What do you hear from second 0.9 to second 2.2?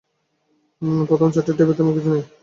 প্রথম চারটি টেপে তেমন কিছু